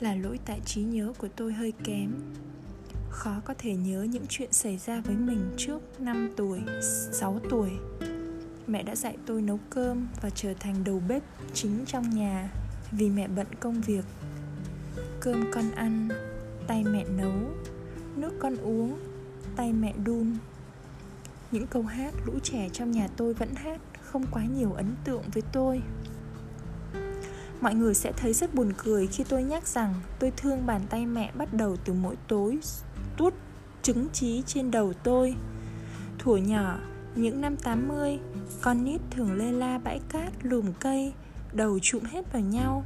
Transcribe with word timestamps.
là 0.00 0.14
lỗi 0.14 0.38
tại 0.44 0.60
trí 0.64 0.82
nhớ 0.82 1.12
của 1.18 1.28
tôi 1.36 1.52
hơi 1.52 1.72
kém 1.84 2.12
khó 3.10 3.40
có 3.44 3.54
thể 3.58 3.76
nhớ 3.76 4.02
những 4.02 4.24
chuyện 4.28 4.52
xảy 4.52 4.78
ra 4.78 5.00
với 5.00 5.16
mình 5.16 5.50
trước 5.56 6.00
5 6.00 6.30
tuổi, 6.36 6.60
6 7.12 7.40
tuổi. 7.50 7.70
Mẹ 8.66 8.82
đã 8.82 8.96
dạy 8.96 9.16
tôi 9.26 9.42
nấu 9.42 9.60
cơm 9.70 10.08
và 10.22 10.30
trở 10.30 10.54
thành 10.54 10.84
đầu 10.84 11.02
bếp 11.08 11.22
chính 11.54 11.84
trong 11.86 12.10
nhà 12.10 12.50
vì 12.92 13.10
mẹ 13.10 13.28
bận 13.28 13.46
công 13.60 13.80
việc. 13.80 14.04
Cơm 15.20 15.44
con 15.54 15.70
ăn, 15.70 16.08
tay 16.66 16.84
mẹ 16.84 17.04
nấu, 17.16 17.32
nước 18.16 18.32
con 18.40 18.56
uống, 18.56 18.98
tay 19.56 19.72
mẹ 19.72 19.94
đun. 20.04 20.36
Những 21.50 21.66
câu 21.66 21.82
hát 21.82 22.14
lũ 22.26 22.32
trẻ 22.42 22.68
trong 22.72 22.90
nhà 22.90 23.08
tôi 23.16 23.34
vẫn 23.34 23.54
hát 23.54 23.80
không 24.00 24.26
quá 24.30 24.44
nhiều 24.44 24.72
ấn 24.72 24.94
tượng 25.04 25.22
với 25.32 25.42
tôi. 25.52 25.82
Mọi 27.60 27.74
người 27.74 27.94
sẽ 27.94 28.12
thấy 28.12 28.32
rất 28.32 28.54
buồn 28.54 28.72
cười 28.78 29.06
khi 29.06 29.24
tôi 29.28 29.42
nhắc 29.42 29.66
rằng 29.66 29.94
tôi 30.18 30.32
thương 30.36 30.66
bàn 30.66 30.80
tay 30.90 31.06
mẹ 31.06 31.32
bắt 31.34 31.54
đầu 31.54 31.76
từ 31.84 31.92
mỗi 31.92 32.16
tối 32.28 32.58
tuốt 33.16 33.34
trứng 33.82 34.08
trí 34.12 34.42
trên 34.46 34.70
đầu 34.70 34.92
tôi 34.92 35.36
Thuở 36.24 36.36
nhỏ, 36.36 36.78
những 37.14 37.40
năm 37.40 37.56
80, 37.56 38.18
con 38.60 38.84
nít 38.84 39.00
thường 39.10 39.32
lê 39.32 39.52
la 39.52 39.78
bãi 39.78 40.00
cát 40.08 40.32
lùm 40.42 40.72
cây, 40.80 41.12
đầu 41.52 41.78
trụm 41.82 42.04
hết 42.04 42.32
vào 42.32 42.42
nhau. 42.42 42.84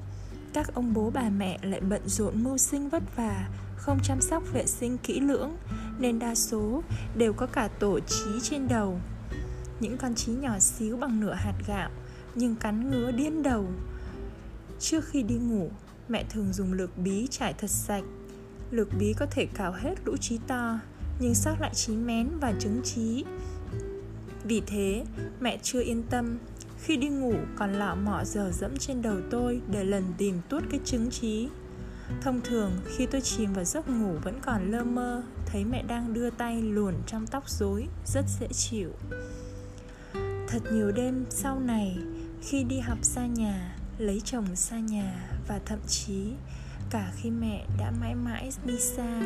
Các 0.52 0.74
ông 0.74 0.94
bố 0.94 1.10
bà 1.14 1.30
mẹ 1.30 1.58
lại 1.62 1.80
bận 1.80 2.02
rộn 2.06 2.44
mưu 2.44 2.58
sinh 2.58 2.88
vất 2.88 3.02
vả, 3.16 3.48
không 3.76 3.98
chăm 4.02 4.20
sóc 4.20 4.42
vệ 4.52 4.66
sinh 4.66 4.98
kỹ 4.98 5.20
lưỡng, 5.20 5.56
nên 5.98 6.18
đa 6.18 6.34
số 6.34 6.82
đều 7.16 7.32
có 7.32 7.46
cả 7.46 7.68
tổ 7.78 8.00
trí 8.00 8.40
trên 8.42 8.68
đầu. 8.68 9.00
Những 9.80 9.96
con 9.96 10.14
trí 10.14 10.32
nhỏ 10.32 10.58
xíu 10.58 10.96
bằng 10.96 11.20
nửa 11.20 11.34
hạt 11.34 11.54
gạo, 11.66 11.90
nhưng 12.34 12.56
cắn 12.56 12.90
ngứa 12.90 13.12
điên 13.12 13.42
đầu. 13.42 13.66
Trước 14.80 15.04
khi 15.04 15.22
đi 15.22 15.34
ngủ, 15.34 15.70
mẹ 16.08 16.24
thường 16.30 16.52
dùng 16.52 16.72
lược 16.72 16.98
bí 16.98 17.26
trải 17.30 17.52
thật 17.52 17.70
sạch. 17.70 18.04
Lược 18.70 18.88
bí 18.98 19.12
có 19.12 19.26
thể 19.30 19.46
cào 19.54 19.72
hết 19.72 19.94
lũ 20.04 20.16
trí 20.16 20.38
to 20.46 20.78
Nhưng 21.18 21.34
sót 21.34 21.60
lại 21.60 21.74
trí 21.74 21.96
mén 21.96 22.28
và 22.40 22.52
trứng 22.58 22.80
trí. 22.84 23.24
Vì 24.44 24.62
thế 24.66 25.04
mẹ 25.40 25.58
chưa 25.62 25.82
yên 25.82 26.02
tâm. 26.10 26.38
Khi 26.82 26.96
đi 26.96 27.08
ngủ 27.08 27.34
còn 27.56 27.72
lọ 27.72 27.94
mọ 27.94 28.24
dở 28.24 28.50
dẫm 28.52 28.76
trên 28.76 29.02
đầu 29.02 29.16
tôi 29.30 29.60
Để 29.70 29.84
lần 29.84 30.04
tìm 30.18 30.40
tuốt 30.48 30.62
cái 30.70 30.80
trứng 30.84 31.10
trí. 31.10 31.48
Thông 32.22 32.40
thường 32.40 32.72
khi 32.86 33.06
tôi 33.06 33.20
chìm 33.20 33.52
vào 33.52 33.64
giấc 33.64 33.88
ngủ 33.88 34.14
vẫn 34.22 34.40
còn 34.42 34.70
lơ 34.70 34.84
mơ 34.84 35.22
Thấy 35.46 35.64
mẹ 35.64 35.82
đang 35.82 36.14
đưa 36.14 36.30
tay 36.30 36.62
luồn 36.62 36.94
trong 37.06 37.26
tóc 37.26 37.48
rối 37.48 37.86
Rất 38.06 38.24
dễ 38.40 38.46
chịu. 38.52 38.90
Thật 40.48 40.62
nhiều 40.72 40.92
đêm 40.92 41.24
sau 41.30 41.60
này 41.60 41.98
Khi 42.42 42.64
đi 42.64 42.78
học 42.78 42.98
xa 43.02 43.26
nhà 43.26 43.76
Lấy 43.98 44.20
chồng 44.24 44.56
xa 44.56 44.78
nhà 44.78 45.30
Và 45.48 45.60
thậm 45.66 45.78
chí 45.86 46.32
cả 46.90 47.12
khi 47.16 47.30
mẹ 47.30 47.66
đã 47.78 47.92
mãi 48.00 48.14
mãi 48.14 48.50
đi 48.64 48.78
xa. 48.78 49.20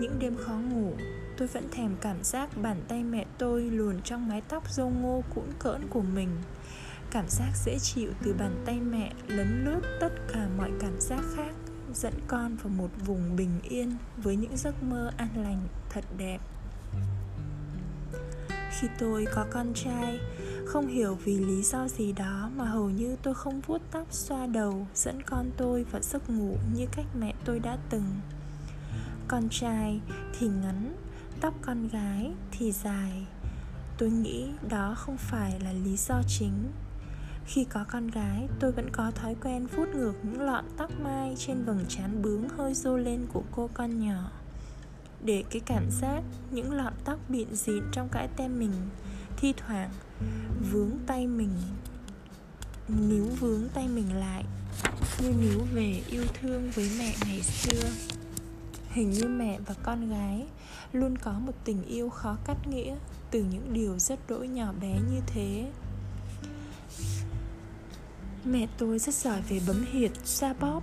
Những 0.00 0.18
đêm 0.18 0.36
khó 0.36 0.54
ngủ, 0.54 0.92
tôi 1.36 1.48
vẫn 1.48 1.68
thèm 1.72 1.96
cảm 2.00 2.24
giác 2.24 2.56
bàn 2.62 2.82
tay 2.88 3.04
mẹ 3.04 3.24
tôi 3.38 3.62
luồn 3.62 4.02
trong 4.02 4.28
mái 4.28 4.40
tóc 4.40 4.70
dâu 4.70 4.90
ngô 4.90 5.22
cũn 5.34 5.44
cỡn 5.58 5.88
của 5.90 6.02
mình. 6.02 6.28
Cảm 7.10 7.24
giác 7.28 7.50
dễ 7.64 7.78
chịu 7.78 8.10
từ 8.22 8.34
bàn 8.38 8.62
tay 8.66 8.80
mẹ 8.80 9.12
lấn 9.28 9.64
lướt 9.64 9.80
tất 10.00 10.12
cả 10.32 10.48
mọi 10.58 10.70
cảm 10.80 11.00
giác 11.00 11.20
khác, 11.36 11.54
dẫn 11.94 12.14
con 12.26 12.56
vào 12.56 12.68
một 12.68 12.90
vùng 13.06 13.36
bình 13.36 13.60
yên 13.62 13.96
với 14.16 14.36
những 14.36 14.56
giấc 14.56 14.82
mơ 14.82 15.12
an 15.16 15.28
lành, 15.36 15.68
thật 15.90 16.04
đẹp. 16.18 16.38
Khi 18.80 18.88
tôi 18.98 19.26
có 19.34 19.46
con 19.50 19.72
trai 19.74 20.18
không 20.66 20.86
hiểu 20.86 21.14
vì 21.24 21.38
lý 21.38 21.62
do 21.62 21.88
gì 21.88 22.12
đó 22.12 22.50
mà 22.56 22.64
hầu 22.64 22.90
như 22.90 23.16
tôi 23.22 23.34
không 23.34 23.60
vuốt 23.60 23.82
tóc, 23.90 24.06
xoa 24.10 24.46
đầu, 24.46 24.86
dẫn 24.94 25.22
con 25.22 25.50
tôi 25.56 25.84
vào 25.84 26.02
giấc 26.02 26.30
ngủ 26.30 26.56
như 26.74 26.86
cách 26.92 27.06
mẹ 27.20 27.34
tôi 27.44 27.58
đã 27.58 27.78
từng. 27.90 28.04
Con 29.28 29.48
trai 29.50 30.00
thì 30.38 30.48
ngắn, 30.48 30.96
tóc 31.40 31.54
con 31.62 31.88
gái 31.88 32.32
thì 32.50 32.72
dài. 32.72 33.26
Tôi 33.98 34.10
nghĩ 34.10 34.48
đó 34.68 34.94
không 34.96 35.16
phải 35.16 35.60
là 35.60 35.72
lý 35.72 35.96
do 35.96 36.22
chính. 36.28 36.72
Khi 37.46 37.64
có 37.64 37.84
con 37.88 38.08
gái, 38.08 38.48
tôi 38.60 38.72
vẫn 38.72 38.90
có 38.90 39.10
thói 39.10 39.36
quen 39.42 39.66
vuốt 39.66 39.88
ngược 39.94 40.14
những 40.22 40.40
lọn 40.40 40.64
tóc 40.76 40.90
mai 41.00 41.34
trên 41.38 41.64
vầng 41.64 41.84
trán 41.88 42.22
bướng 42.22 42.48
hơi 42.48 42.74
rô 42.74 42.96
lên 42.96 43.26
của 43.32 43.42
cô 43.52 43.70
con 43.74 44.00
nhỏ. 44.00 44.30
Để 45.24 45.44
cái 45.50 45.60
cảm 45.66 45.90
giác 45.90 46.22
những 46.50 46.72
lọn 46.72 46.92
tóc 47.04 47.18
bịn 47.28 47.54
dịn 47.54 47.82
trong 47.92 48.08
cái 48.12 48.28
tem 48.36 48.58
mình 48.58 48.72
thi 49.36 49.54
thoảng 49.56 49.90
vướng 50.70 50.90
tay 51.06 51.26
mình. 51.26 51.52
Níu 52.88 53.26
vướng 53.40 53.68
tay 53.74 53.88
mình 53.88 54.14
lại, 54.14 54.44
như 55.22 55.32
níu 55.40 55.60
về 55.72 56.02
yêu 56.10 56.24
thương 56.40 56.70
với 56.70 56.90
mẹ 56.98 57.14
ngày 57.26 57.42
xưa. 57.42 57.88
Hình 58.90 59.10
như 59.10 59.24
mẹ 59.24 59.58
và 59.66 59.74
con 59.82 60.10
gái 60.10 60.46
luôn 60.92 61.18
có 61.18 61.32
một 61.32 61.52
tình 61.64 61.82
yêu 61.84 62.10
khó 62.10 62.36
cắt 62.44 62.68
nghĩa 62.68 62.96
từ 63.30 63.44
những 63.44 63.72
điều 63.72 63.98
rất 63.98 64.18
đỗi 64.28 64.48
nhỏ 64.48 64.72
bé 64.80 64.98
như 65.10 65.20
thế. 65.26 65.72
Mẹ 68.44 68.66
tôi 68.78 68.98
rất 68.98 69.14
giỏi 69.14 69.42
về 69.48 69.60
bấm 69.66 69.84
hiệt, 69.92 70.10
xoa 70.24 70.54
bóp, 70.60 70.82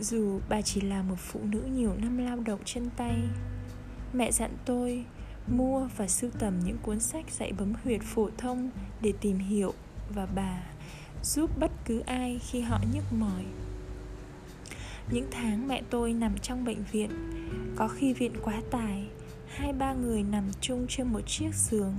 dù 0.00 0.40
bà 0.48 0.62
chỉ 0.62 0.80
là 0.80 1.02
một 1.02 1.18
phụ 1.18 1.40
nữ 1.42 1.60
nhiều 1.60 1.94
năm 1.98 2.18
lao 2.18 2.36
động 2.36 2.60
chân 2.64 2.90
tay. 2.96 3.18
Mẹ 4.12 4.32
dặn 4.32 4.50
tôi 4.64 5.04
mua 5.46 5.88
và 5.96 6.08
sưu 6.08 6.30
tầm 6.38 6.60
những 6.64 6.78
cuốn 6.82 7.00
sách 7.00 7.30
dạy 7.30 7.52
bấm 7.58 7.72
huyệt 7.84 8.00
phổ 8.02 8.28
thông 8.38 8.70
để 9.00 9.12
tìm 9.20 9.38
hiểu 9.38 9.74
và 10.14 10.26
bà 10.34 10.62
giúp 11.22 11.50
bất 11.58 11.70
cứ 11.84 12.00
ai 12.00 12.40
khi 12.50 12.60
họ 12.60 12.80
nhức 12.94 13.04
mỏi. 13.12 13.44
Những 15.10 15.26
tháng 15.30 15.68
mẹ 15.68 15.82
tôi 15.90 16.12
nằm 16.12 16.38
trong 16.38 16.64
bệnh 16.64 16.84
viện, 16.92 17.10
có 17.76 17.88
khi 17.88 18.12
viện 18.12 18.32
quá 18.42 18.62
tải, 18.70 19.06
hai 19.48 19.72
ba 19.72 19.92
người 19.92 20.22
nằm 20.22 20.44
chung 20.60 20.86
trên 20.88 21.06
một 21.06 21.20
chiếc 21.26 21.54
giường, 21.54 21.94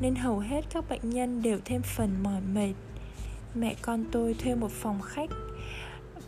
nên 0.00 0.14
hầu 0.14 0.38
hết 0.38 0.64
các 0.70 0.88
bệnh 0.88 1.10
nhân 1.10 1.42
đều 1.42 1.58
thêm 1.64 1.82
phần 1.82 2.22
mỏi 2.22 2.40
mệt. 2.54 2.74
Mẹ 3.54 3.74
con 3.82 4.04
tôi 4.12 4.34
thuê 4.34 4.54
một 4.54 4.70
phòng 4.70 5.02
khách 5.02 5.30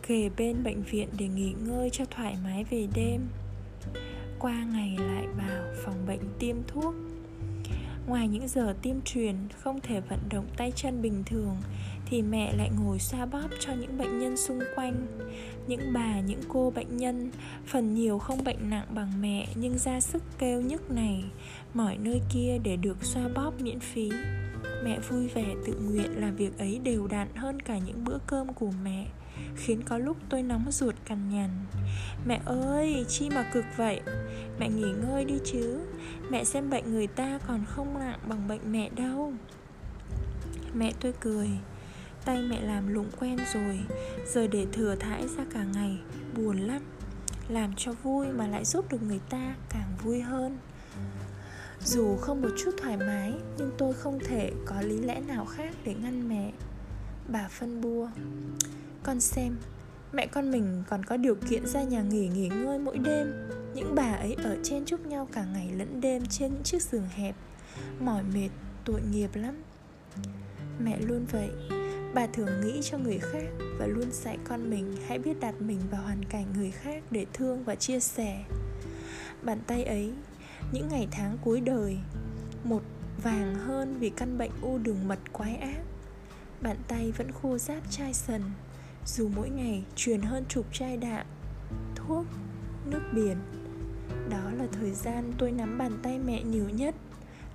kề 0.07 0.29
bên 0.37 0.63
bệnh 0.63 0.83
viện 0.83 1.09
để 1.17 1.27
nghỉ 1.27 1.53
ngơi 1.65 1.89
cho 1.89 2.05
thoải 2.05 2.37
mái 2.43 2.63
về 2.63 2.87
đêm 2.95 3.21
qua 4.39 4.63
ngày 4.63 4.97
lại 4.99 5.27
vào 5.37 5.63
phòng 5.85 6.05
bệnh 6.07 6.21
tiêm 6.39 6.55
thuốc. 6.67 6.95
Ngoài 8.07 8.27
những 8.27 8.47
giờ 8.47 8.75
tiêm 8.81 9.01
truyền 9.01 9.35
không 9.59 9.79
thể 9.81 10.01
vận 10.01 10.19
động 10.29 10.45
tay 10.57 10.71
chân 10.75 11.01
bình 11.01 11.23
thường, 11.25 11.57
thì 12.05 12.21
mẹ 12.21 12.53
lại 12.57 12.69
ngồi 12.79 12.99
xoa 12.99 13.25
bóp 13.25 13.47
cho 13.59 13.73
những 13.73 13.97
bệnh 13.97 14.19
nhân 14.19 14.37
xung 14.37 14.59
quanh. 14.75 15.07
Những 15.67 15.93
bà, 15.93 16.19
những 16.19 16.41
cô 16.47 16.71
bệnh 16.75 16.97
nhân, 16.97 17.31
phần 17.65 17.93
nhiều 17.93 18.19
không 18.19 18.43
bệnh 18.43 18.69
nặng 18.69 18.85
bằng 18.89 19.21
mẹ, 19.21 19.47
nhưng 19.55 19.77
ra 19.77 19.99
sức 19.99 20.23
kêu 20.37 20.61
nhức 20.61 20.91
này 20.91 21.23
mỏi 21.73 21.97
nơi 21.97 22.21
kia 22.33 22.57
để 22.63 22.75
được 22.75 23.05
xoa 23.05 23.27
bóp 23.35 23.61
miễn 23.61 23.79
phí. 23.79 24.09
Mẹ 24.83 24.99
vui 24.99 25.27
vẻ 25.27 25.55
tự 25.65 25.79
nguyện 25.79 26.11
làm 26.21 26.35
việc 26.35 26.57
ấy 26.57 26.79
đều 26.83 27.07
đặn 27.07 27.27
hơn 27.35 27.59
cả 27.59 27.77
những 27.77 28.03
bữa 28.03 28.17
cơm 28.27 28.53
của 28.53 28.71
mẹ 28.83 29.05
khiến 29.57 29.81
có 29.85 29.97
lúc 29.97 30.17
tôi 30.29 30.43
nóng 30.43 30.71
ruột 30.71 30.95
cằn 31.05 31.29
nhằn. 31.29 31.49
Mẹ 32.25 32.41
ơi, 32.45 33.05
chi 33.07 33.29
mà 33.29 33.49
cực 33.53 33.65
vậy? 33.77 34.01
Mẹ 34.59 34.69
nghỉ 34.69 34.91
ngơi 34.91 35.25
đi 35.25 35.39
chứ. 35.45 35.79
Mẹ 36.29 36.43
xem 36.43 36.69
bệnh 36.69 36.91
người 36.91 37.07
ta 37.07 37.39
còn 37.47 37.65
không 37.65 37.99
nặng 37.99 38.19
bằng 38.27 38.47
bệnh 38.47 38.71
mẹ 38.71 38.89
đâu. 38.89 39.33
Mẹ 40.73 40.93
tôi 40.99 41.13
cười. 41.19 41.49
Tay 42.25 42.41
mẹ 42.41 42.61
làm 42.61 42.87
lụng 42.87 43.09
quen 43.19 43.37
rồi, 43.53 43.79
giờ 44.33 44.47
để 44.47 44.65
thừa 44.73 44.95
thãi 44.95 45.27
ra 45.37 45.45
cả 45.53 45.63
ngày, 45.73 45.99
buồn 46.35 46.57
lắm. 46.57 46.81
Làm 47.47 47.73
cho 47.77 47.91
vui 48.03 48.27
mà 48.27 48.47
lại 48.47 48.65
giúp 48.65 48.91
được 48.91 49.03
người 49.03 49.19
ta 49.29 49.55
càng 49.69 49.93
vui 50.03 50.21
hơn. 50.21 50.57
Dù 51.83 52.17
không 52.17 52.41
một 52.41 52.49
chút 52.57 52.71
thoải 52.77 52.97
mái, 52.97 53.33
nhưng 53.57 53.71
tôi 53.77 53.93
không 53.93 54.19
thể 54.19 54.51
có 54.65 54.81
lý 54.81 54.97
lẽ 54.97 55.19
nào 55.19 55.45
khác 55.45 55.75
để 55.83 55.93
ngăn 55.93 56.29
mẹ. 56.29 56.51
Bà 57.27 57.47
phân 57.47 57.81
bua 57.81 58.09
con 59.07 59.19
xem. 59.19 59.57
Mẹ 60.13 60.27
con 60.27 60.51
mình 60.51 60.83
còn 60.89 61.03
có 61.05 61.17
điều 61.17 61.35
kiện 61.35 61.65
ra 61.65 61.83
nhà 61.83 62.01
nghỉ 62.01 62.27
nghỉ 62.27 62.47
ngơi 62.47 62.79
mỗi 62.79 62.97
đêm. 62.97 63.33
Những 63.73 63.95
bà 63.95 64.13
ấy 64.13 64.35
ở 64.43 64.57
trên 64.63 64.85
chúc 64.85 65.05
nhau 65.05 65.27
cả 65.31 65.45
ngày 65.53 65.71
lẫn 65.71 66.01
đêm 66.01 66.23
trên 66.25 66.53
những 66.53 66.63
chiếc 66.63 66.81
giường 66.81 67.07
hẹp. 67.15 67.35
Mỏi 67.99 68.23
mệt, 68.33 68.49
tội 68.85 69.01
nghiệp 69.11 69.29
lắm. 69.33 69.55
Mẹ 70.79 70.97
luôn 71.01 71.25
vậy. 71.31 71.49
Bà 72.13 72.27
thường 72.27 72.61
nghĩ 72.61 72.79
cho 72.83 72.97
người 72.97 73.19
khác 73.19 73.47
Và 73.79 73.87
luôn 73.87 74.11
dạy 74.11 74.37
con 74.43 74.69
mình 74.69 74.95
hãy 75.07 75.19
biết 75.19 75.39
đặt 75.39 75.61
mình 75.61 75.79
vào 75.91 76.01
hoàn 76.01 76.25
cảnh 76.25 76.45
người 76.57 76.71
khác 76.71 77.03
Để 77.11 77.25
thương 77.33 77.63
và 77.63 77.75
chia 77.75 77.99
sẻ. 77.99 78.43
Bàn 79.41 79.59
tay 79.67 79.83
ấy 79.83 80.13
Những 80.71 80.87
ngày 80.87 81.07
tháng 81.11 81.37
cuối 81.43 81.61
đời 81.61 81.97
Một 82.63 82.81
vàng 83.23 83.55
hơn 83.55 83.97
vì 83.99 84.09
căn 84.09 84.37
bệnh 84.37 84.51
u 84.61 84.77
đường 84.77 85.07
mật 85.07 85.19
quái 85.33 85.55
ác. 85.55 85.81
Bàn 86.61 86.77
tay 86.87 87.11
vẫn 87.11 87.31
khô 87.31 87.57
ráp 87.57 87.91
chai 87.91 88.13
sần 88.13 88.41
dù 89.07 89.29
mỗi 89.35 89.49
ngày 89.49 89.83
truyền 89.95 90.21
hơn 90.21 90.45
chục 90.49 90.65
chai 90.73 90.97
đạm, 90.97 91.25
thuốc, 91.95 92.25
nước 92.85 93.01
biển, 93.13 93.37
đó 94.29 94.51
là 94.57 94.67
thời 94.71 94.91
gian 94.91 95.31
tôi 95.37 95.51
nắm 95.51 95.77
bàn 95.77 95.99
tay 96.03 96.19
mẹ 96.19 96.43
nhiều 96.43 96.69
nhất, 96.69 96.95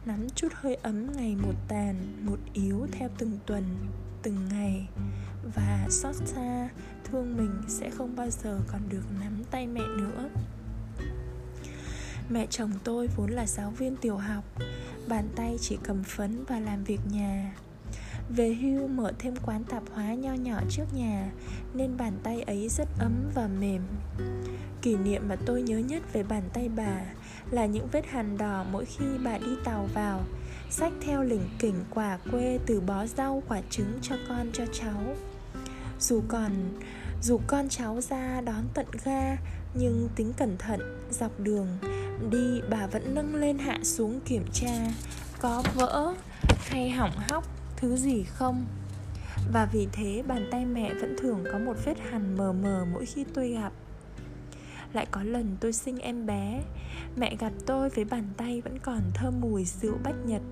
nắm 0.05 0.27
chút 0.35 0.49
hơi 0.55 0.75
ấm 0.75 1.13
ngày 1.13 1.37
một 1.37 1.55
tàn, 1.69 1.97
một 2.21 2.39
yếu 2.53 2.87
theo 2.93 3.09
từng 3.19 3.39
tuần, 3.47 3.65
từng 4.23 4.49
ngày. 4.51 4.89
Và 5.55 5.87
xót 5.91 6.15
xa, 6.15 6.69
thương 7.05 7.37
mình 7.37 7.63
sẽ 7.69 7.91
không 7.91 8.17
bao 8.17 8.31
giờ 8.31 8.61
còn 8.67 8.81
được 8.89 9.05
nắm 9.21 9.45
tay 9.51 9.67
mẹ 9.67 9.81
nữa. 9.97 10.29
Mẹ 12.31 12.47
chồng 12.51 12.73
tôi 12.85 13.09
vốn 13.17 13.31
là 13.31 13.47
giáo 13.47 13.71
viên 13.71 13.97
tiểu 13.97 14.17
học, 14.17 14.45
bàn 15.09 15.29
tay 15.37 15.57
chỉ 15.61 15.79
cầm 15.83 16.03
phấn 16.03 16.45
và 16.45 16.61
làm 16.61 16.85
việc 16.85 17.01
nhà 17.11 17.55
về 18.37 18.55
hưu 18.55 18.89
mở 18.89 19.13
thêm 19.19 19.35
quán 19.47 19.65
tạp 19.65 19.83
hóa 19.95 20.15
nho 20.15 20.33
nhỏ 20.33 20.61
trước 20.71 20.85
nhà, 20.95 21.31
nên 21.75 21.97
bàn 21.97 22.13
tay 22.23 22.43
ấy 22.43 22.69
rất 22.69 22.89
ấm 22.99 23.13
và 23.35 23.49
mềm. 23.61 23.83
Kỷ 24.83 24.97
niệm 24.97 25.29
mà 25.29 25.37
tôi 25.47 25.63
nhớ 25.63 25.79
nhất 25.79 26.03
về 26.13 26.23
bàn 26.23 26.43
tay 26.53 26.69
bà 26.77 27.01
là 27.51 27.67
những 27.67 27.89
vết 27.93 28.07
hằn 28.07 28.39
đỏ 28.39 28.65
mỗi 28.73 28.85
khi 28.85 29.05
bà 29.25 29.39
đi 29.39 29.57
tàu 29.65 29.89
vào. 29.95 30.21
Xách 30.71 30.93
theo 31.01 31.23
lỉnh 31.23 31.49
kỉnh 31.59 31.85
quả 31.91 32.19
quê 32.31 32.59
từ 32.67 32.81
bó 32.81 33.07
rau 33.07 33.43
quả 33.49 33.61
trứng 33.71 33.99
cho 34.03 34.17
con, 34.29 34.51
cho 34.53 34.65
cháu. 34.73 35.17
Dù 36.01 36.23
còn, 36.29 36.53
dù 37.23 37.41
con 37.47 37.69
cháu 37.69 38.01
ra 38.01 38.41
đón 38.41 38.65
tận 38.75 38.87
ga, 39.05 39.37
nhưng 39.75 40.09
tính 40.17 40.33
cẩn 40.37 40.59
thận, 40.59 40.81
dọc 41.11 41.41
đường, 41.41 41.69
đi 42.31 42.61
bà 42.71 42.87
vẫn 42.87 43.15
nâng 43.15 43.35
lên 43.35 43.59
hạ 43.59 43.79
xuống 43.83 44.21
kiểm 44.21 44.45
tra, 44.53 44.87
có 45.41 45.63
vỡ 45.75 46.15
hay 46.69 46.91
hỏng 46.91 47.13
hóc 47.31 47.62
thứ 47.83 47.97
gì 47.97 48.23
không? 48.23 48.67
Và 49.53 49.69
vì 49.73 49.89
thế, 49.93 50.23
bàn 50.27 50.49
tay 50.51 50.67
mẹ 50.67 50.95
vẫn 50.95 51.17
thường 51.19 51.45
có 51.53 51.59
một 51.59 51.75
vết 51.85 51.99
hằn 52.11 52.37
mờ 52.37 52.53
mờ 52.53 52.87
mỗi 52.93 53.07
khi 53.07 53.25
tôi 53.35 53.51
gặp. 53.51 53.73
Lại 54.93 55.07
có 55.11 55.23
lần 55.23 55.57
tôi 55.61 55.73
sinh 55.73 55.99
em 55.99 56.27
bé, 56.27 56.63
mẹ 57.17 57.37
gặp 57.37 57.53
tôi 57.67 57.89
với 57.89 58.05
bàn 58.05 58.25
tay 58.37 58.61
vẫn 58.61 58.79
còn 58.79 59.01
thơm 59.15 59.41
mùi 59.41 59.65
rượu 59.65 59.99
bách 60.05 60.15
nhật. 60.27 60.43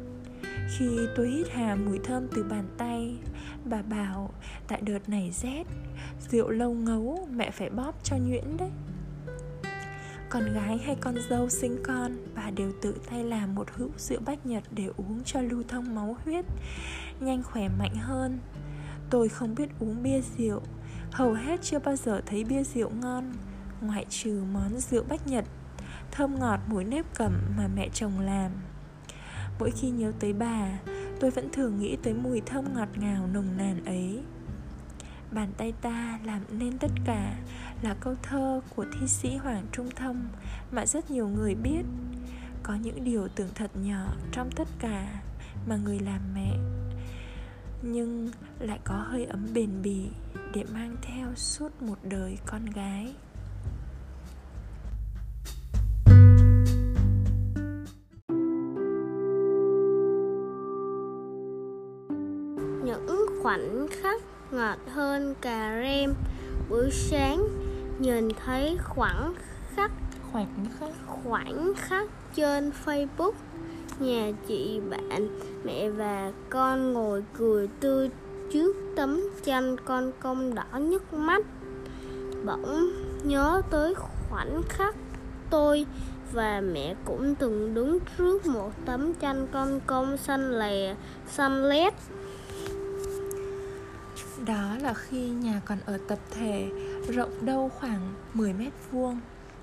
Khi 0.78 0.98
tôi 1.16 1.28
hít 1.28 1.46
hà 1.50 1.74
mùi 1.74 1.98
thơm 2.04 2.28
từ 2.34 2.44
bàn 2.44 2.64
tay, 2.78 3.16
bà 3.64 3.82
bảo, 3.82 4.30
tại 4.68 4.80
đợt 4.80 5.08
này 5.08 5.30
rét, 5.42 5.64
rượu 6.30 6.48
lâu 6.48 6.74
ngấu, 6.74 7.28
mẹ 7.32 7.50
phải 7.50 7.70
bóp 7.70 8.04
cho 8.04 8.16
nhuyễn 8.16 8.56
đấy. 8.56 8.70
Con 10.28 10.54
gái 10.54 10.78
hay 10.78 10.96
con 11.00 11.14
dâu 11.30 11.48
sinh 11.48 11.82
con? 11.84 12.16
bà 12.34 12.39
đều 12.50 12.72
tự 12.82 12.94
tay 13.10 13.24
làm 13.24 13.54
một 13.54 13.68
hữu 13.76 13.90
rượu 13.98 14.20
bách 14.26 14.46
nhật 14.46 14.62
để 14.70 14.88
uống 14.96 15.22
cho 15.24 15.40
lưu 15.40 15.62
thông 15.68 15.94
máu 15.94 16.16
huyết, 16.24 16.44
nhanh 17.20 17.42
khỏe 17.42 17.68
mạnh 17.68 17.94
hơn. 17.94 18.38
Tôi 19.10 19.28
không 19.28 19.54
biết 19.54 19.68
uống 19.80 20.02
bia 20.02 20.20
rượu, 20.38 20.60
hầu 21.12 21.32
hết 21.32 21.62
chưa 21.62 21.78
bao 21.78 21.96
giờ 21.96 22.20
thấy 22.26 22.44
bia 22.44 22.64
rượu 22.64 22.90
ngon, 22.90 23.32
ngoại 23.80 24.06
trừ 24.08 24.42
món 24.52 24.80
rượu 24.80 25.04
bách 25.08 25.26
nhật, 25.26 25.44
thơm 26.10 26.38
ngọt 26.38 26.60
mùi 26.66 26.84
nếp 26.84 27.14
cẩm 27.14 27.32
mà 27.56 27.68
mẹ 27.76 27.88
chồng 27.94 28.20
làm. 28.20 28.50
Mỗi 29.58 29.70
khi 29.70 29.90
nhớ 29.90 30.12
tới 30.20 30.32
bà, 30.32 30.78
tôi 31.20 31.30
vẫn 31.30 31.48
thường 31.52 31.80
nghĩ 31.80 31.96
tới 32.02 32.14
mùi 32.14 32.40
thơm 32.40 32.74
ngọt 32.74 32.88
ngào 32.96 33.26
nồng 33.26 33.56
nàn 33.56 33.84
ấy. 33.84 34.22
Bàn 35.32 35.52
tay 35.56 35.72
ta 35.82 36.18
làm 36.24 36.40
nên 36.50 36.78
tất 36.78 36.90
cả 37.04 37.34
là 37.82 37.94
câu 38.00 38.14
thơ 38.22 38.60
của 38.76 38.84
thi 38.92 39.06
sĩ 39.06 39.36
hoàng 39.36 39.66
trung 39.72 39.90
thông 39.96 40.28
mà 40.70 40.86
rất 40.86 41.10
nhiều 41.10 41.28
người 41.28 41.54
biết 41.54 41.82
có 42.70 42.76
những 42.82 43.04
điều 43.04 43.28
tưởng 43.28 43.48
thật 43.54 43.70
nhỏ 43.74 44.14
trong 44.32 44.50
tất 44.56 44.68
cả 44.78 45.22
mà 45.68 45.76
người 45.76 45.98
làm 45.98 46.20
mẹ 46.34 46.56
nhưng 47.82 48.30
lại 48.58 48.78
có 48.84 48.94
hơi 48.94 49.24
ấm 49.24 49.46
bền 49.54 49.82
bỉ 49.82 50.08
để 50.54 50.64
mang 50.74 50.96
theo 51.02 51.34
suốt 51.34 51.82
một 51.82 51.98
đời 52.02 52.38
con 52.46 52.66
gái. 52.66 53.14
Những 62.84 63.26
khoảnh 63.42 63.86
khắc 64.02 64.22
ngọt 64.50 64.78
hơn 64.88 65.34
cà 65.40 65.80
rem 65.82 66.14
buổi 66.68 66.90
sáng 66.90 67.48
nhìn 67.98 68.28
thấy 68.44 68.78
khoảnh 68.84 69.34
khắc 69.76 69.90
khoảnh 70.32 70.66
khắc? 70.80 70.90
khoảnh 71.06 71.72
khắc 71.76 72.19
trên 72.34 72.70
facebook. 72.84 73.32
Nhà 73.98 74.32
chị, 74.46 74.80
bạn, 74.90 75.38
mẹ 75.64 75.88
và 75.88 76.32
con 76.50 76.92
ngồi 76.92 77.24
cười 77.38 77.68
tươi 77.80 78.10
trước 78.52 78.76
tấm 78.96 79.20
tranh 79.44 79.76
con 79.84 80.12
công 80.20 80.54
đỏ 80.54 80.78
nhức 80.78 81.12
mắt. 81.14 81.44
Bỗng 82.46 82.90
nhớ 83.24 83.62
tới 83.70 83.94
khoảnh 83.94 84.62
khắc 84.68 84.94
tôi 85.50 85.86
và 86.32 86.60
mẹ 86.60 86.94
cũng 87.04 87.34
từng 87.34 87.74
đứng 87.74 87.98
trước 88.18 88.46
một 88.46 88.72
tấm 88.86 89.14
tranh 89.14 89.46
con 89.52 89.80
công 89.86 90.16
xanh 90.16 90.58
lè, 90.58 90.96
xanh 91.28 91.64
lét. 91.68 91.94
Đó 94.46 94.76
là 94.82 94.94
khi 94.94 95.28
nhà 95.28 95.60
còn 95.64 95.78
ở 95.86 95.98
tập 96.08 96.18
thể, 96.30 96.70
rộng 97.08 97.46
đâu 97.46 97.70
khoảng 97.80 98.14
10 98.34 98.52
mét 98.52 98.72
vuông, 98.90 99.20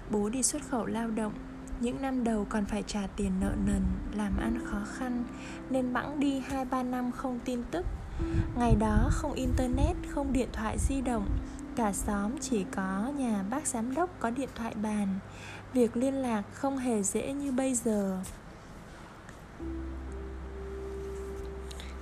bố 0.09 0.29
đi 0.29 0.43
xuất 0.43 0.61
khẩu 0.69 0.85
lao 0.85 1.09
động 1.09 1.33
những 1.79 2.01
năm 2.01 2.23
đầu 2.23 2.45
còn 2.49 2.65
phải 2.65 2.83
trả 2.87 3.07
tiền 3.15 3.31
nợ 3.41 3.51
nần, 3.65 3.81
làm 4.15 4.37
ăn 4.37 4.59
khó 4.65 4.79
khăn, 4.93 5.23
nên 5.69 5.93
bẵng 5.93 6.19
đi 6.19 6.39
hai 6.39 6.65
ba 6.65 6.83
năm 6.83 7.11
không 7.11 7.39
tin 7.45 7.63
tức. 7.71 7.85
Ngày 8.57 8.75
đó 8.79 9.09
không 9.11 9.33
internet, 9.33 9.95
không 10.09 10.33
điện 10.33 10.49
thoại 10.53 10.77
di 10.79 11.01
động, 11.01 11.27
cả 11.75 11.93
xóm 11.93 12.31
chỉ 12.41 12.65
có 12.71 13.11
nhà 13.17 13.43
bác 13.49 13.67
giám 13.67 13.95
đốc 13.95 14.19
có 14.19 14.29
điện 14.29 14.49
thoại 14.55 14.73
bàn. 14.81 15.07
Việc 15.73 15.97
liên 15.97 16.13
lạc 16.13 16.43
không 16.53 16.77
hề 16.77 17.03
dễ 17.03 17.33
như 17.33 17.51
bây 17.51 17.75
giờ. 17.75 18.17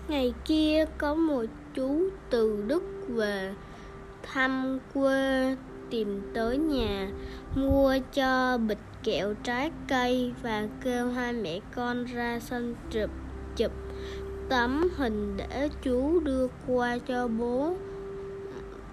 Ngày 0.07 0.33
kia 0.45 0.85
có 0.97 1.15
một 1.15 1.45
chú 1.73 2.09
từ 2.29 2.63
đức 2.67 2.83
về 3.07 3.53
thăm 4.23 4.79
quê 4.93 5.55
tìm 5.95 6.21
tới 6.33 6.57
nhà, 6.57 7.09
mua 7.55 7.97
cho 8.13 8.57
bịch 8.57 8.77
kẹo 9.03 9.33
trái 9.43 9.71
cây 9.87 10.33
và 10.41 10.67
kêu 10.83 11.09
hai 11.09 11.33
mẹ 11.33 11.59
con 11.75 12.05
ra 12.05 12.39
sân 12.39 12.75
chụp 12.91 13.09
chụp 13.55 13.71
tấm 14.49 14.87
hình 14.97 15.37
để 15.37 15.69
chú 15.83 16.19
đưa 16.19 16.47
qua 16.67 16.97
cho 16.97 17.27
bố. 17.27 17.75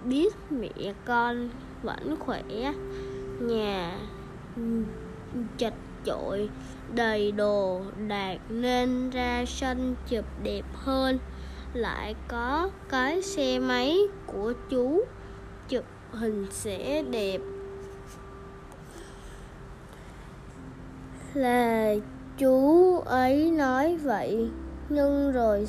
Biết 0.03 0.33
mẹ 0.49 0.93
con 1.05 1.49
vẫn 1.81 2.15
khỏe, 2.19 2.73
nhà 3.39 3.99
chật 5.57 5.73
chội, 6.05 6.49
đầy 6.95 7.31
đồ 7.31 7.81
đạc 8.07 8.37
nên 8.49 9.09
ra 9.09 9.45
sân 9.47 9.95
chụp 10.09 10.25
đẹp 10.43 10.65
hơn. 10.73 11.19
Lại 11.73 12.15
có 12.27 12.69
cái 12.89 13.21
xe 13.21 13.59
máy 13.59 13.97
của 14.25 14.53
chú 14.69 15.03
hình 16.13 16.47
sẽ 16.51 17.01
đẹp. 17.01 17.37
Là 21.33 21.93
chú 22.37 22.99
ấy 22.99 23.51
nói 23.51 23.97
vậy 23.97 24.49
nhưng 24.89 25.31
rồi 25.31 25.67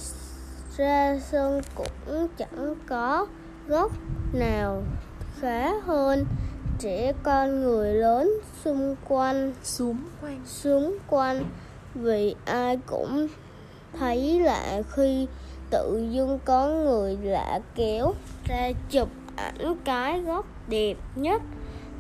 ra 0.77 1.19
sân 1.31 1.61
cũng 1.75 2.29
chẳng 2.37 2.75
có 2.87 3.27
góc 3.69 3.93
nào 4.33 4.83
khá 5.41 5.71
hơn. 5.85 6.27
Trẻ 6.79 7.13
con 7.23 7.61
người 7.61 7.95
lớn 7.95 8.33
xung 8.65 8.97
quanh 9.09 9.53
xung 9.63 9.97
quanh. 10.23 10.41
xung 10.47 10.99
quanh 11.09 11.45
vì 11.95 12.35
ai 12.45 12.79
cũng 12.87 13.29
thấy 13.99 14.41
lạ 14.41 14.83
khi 14.91 15.27
tự 15.71 16.09
dưng 16.11 16.39
có 16.45 16.69
người 16.69 17.19
lạ 17.23 17.61
kéo 17.75 18.15
ra 18.45 18.71
chụp 18.91 19.09
À, 19.37 19.53
ảnh 19.59 19.77
cái 19.85 20.21
góc 20.21 20.47
đẹp 20.69 20.95
nhất 21.15 21.43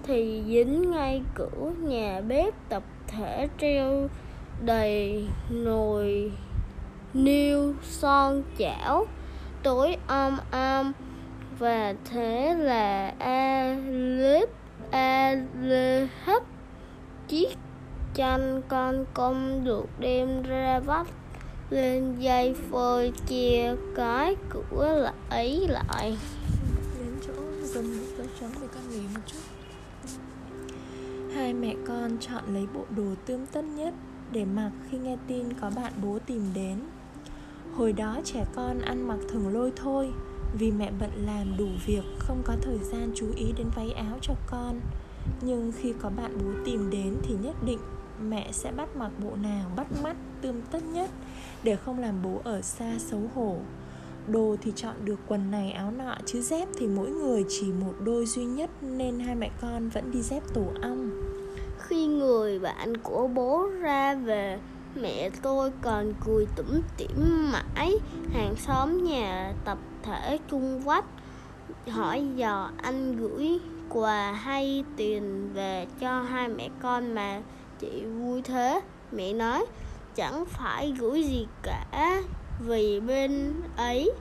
thì 0.03 0.43
dính 0.47 0.91
ngay 0.91 1.23
cửa 1.35 1.73
nhà 1.83 2.21
bếp 2.21 2.55
tập 2.69 2.83
thể 3.07 3.49
treo 3.61 4.09
đầy 4.64 5.26
nồi 5.50 6.33
niêu 7.14 7.75
son 7.83 8.43
chảo, 8.59 9.07
tối 9.62 9.97
om 10.07 10.38
om 10.50 10.93
và 11.59 11.95
thế 12.11 12.55
là 12.59 13.14
a 13.19 13.76
lếp 14.19 14.49
a 14.91 15.35
lê 15.61 16.09
hấp. 16.25 16.43
Chiếc 17.29 17.49
chanh 18.14 18.62
con 18.69 19.05
công 19.14 19.64
được 19.64 19.87
đem 19.99 20.43
ra 20.43 20.81
vắt 20.81 21.07
lên 21.71 22.14
dây 22.19 22.55
phơi 22.71 23.12
chia 23.26 23.75
cái 23.97 24.37
cửa 24.50 25.11
ấy 25.31 25.67
lại 25.69 26.17
chỗ 27.75 27.81
gần 27.81 27.99
một 27.99 28.04
dấu 28.19 28.26
chấm 28.40 28.50
để 28.61 28.69
con 28.75 28.90
nghỉ 28.90 29.00
một 29.00 29.21
chút. 29.26 29.38
Hai 31.35 31.54
mẹ 31.54 31.75
con 31.87 32.19
chọn 32.21 32.45
lấy 32.54 32.66
bộ 32.75 32.85
đồ 32.97 33.14
tươm 33.26 33.47
tất 33.47 33.64
nhất 33.64 33.95
để 34.33 34.45
mặc 34.45 34.71
khi 34.90 34.99
nghe 34.99 35.16
tin 35.26 35.52
có 35.61 35.71
bạn 35.76 35.93
bố 36.02 36.19
tìm 36.26 36.43
đến. 36.54 36.78
Hồi 37.76 37.93
đó 37.93 38.21
trẻ 38.25 38.45
con 38.54 38.78
ăn 38.78 39.09
mặc 39.09 39.19
thường 39.28 39.54
lôi 39.54 39.73
thôi 39.76 40.11
vì 40.59 40.71
mẹ 40.71 40.93
bận 41.00 41.11
làm 41.26 41.57
đủ 41.57 41.69
việc, 41.87 42.02
không 42.19 42.43
có 42.45 42.54
thời 42.62 42.78
gian 42.78 43.12
chú 43.14 43.26
ý 43.37 43.52
đến 43.57 43.66
váy 43.76 43.93
áo 43.93 44.19
cho 44.23 44.35
con. 44.47 44.81
Nhưng 45.40 45.73
khi 45.81 45.95
có 46.00 46.11
bạn 46.11 46.38
bố 46.45 46.50
tìm 46.64 46.90
đến 46.90 47.16
thì 47.23 47.35
nhất 47.43 47.57
định 47.64 47.78
mẹ 48.23 48.52
sẽ 48.52 48.73
bắt 48.73 48.97
mặc 48.97 49.11
bộ 49.23 49.37
nào 49.37 49.71
bắt 49.76 49.87
mắt 50.02 50.16
tươm 50.40 50.62
tất 50.71 50.83
nhất 50.83 51.11
để 51.62 51.76
không 51.76 51.99
làm 51.99 52.23
bố 52.23 52.40
ở 52.45 52.62
xa 52.62 52.93
xấu 52.99 53.21
hổ. 53.35 53.59
Đồ 54.28 54.57
thì 54.62 54.73
chọn 54.76 54.95
được 55.04 55.21
quần 55.28 55.50
này, 55.50 55.73
áo 55.73 55.90
nọ 55.90 56.14
Chứ 56.26 56.43
dép 56.43 56.69
thì 56.78 56.87
mỗi 56.87 57.11
người 57.11 57.45
chỉ 57.49 57.73
một 57.73 57.93
đôi 58.04 58.26
duy 58.26 58.45
nhất 58.45 58.71
Nên 58.81 59.19
hai 59.19 59.35
mẹ 59.35 59.50
con 59.61 59.88
vẫn 59.88 60.11
đi 60.11 60.23
dép 60.23 60.43
tổ 60.54 60.64
ong. 60.83 61.11
Khi 61.78 62.07
người 62.07 62.59
bạn 62.59 62.97
của 62.97 63.28
bố 63.35 63.69
ra 63.81 64.14
về, 64.14 64.59
Mẹ 64.95 65.31
tôi 65.43 65.71
còn 65.83 66.12
cười 66.25 66.47
tủm 66.57 66.66
tỉm 66.97 67.52
mãi. 67.52 67.99
Hàng 68.33 68.54
xóm 68.57 69.04
nhà 69.04 69.52
tập 69.64 69.78
thể 70.02 70.38
chung 70.50 70.83
quách, 70.85 71.04
Hỏi 71.88 72.26
dò 72.37 72.71
anh 72.83 73.16
gửi 73.16 73.59
quà 73.88 74.33
hay 74.33 74.85
tiền 74.97 75.50
về 75.54 75.87
cho 76.00 76.23
hai 76.23 76.49
mẹ 76.49 76.69
con 76.83 77.14
mà 77.14 77.40
chị 77.78 78.04
vui 78.04 78.43
thế. 78.43 78.81
Mẹ 79.12 79.33
nói, 79.33 79.66
chẳng 80.14 80.45
phải 80.45 80.95
gửi 80.99 81.23
gì 81.23 81.47
cả. 81.62 82.23
Vì 82.61 83.01
bên 83.01 83.53
ấy 83.77 84.13